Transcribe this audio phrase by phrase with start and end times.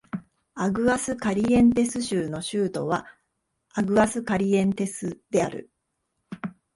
[0.55, 3.05] アグアスカリエンテス州の州都は
[3.75, 5.69] アグアスカリエンテスである